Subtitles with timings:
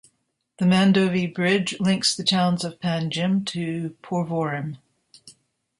[0.57, 4.79] The Mandovi Bridge links the towns of Panjim to Porvorim.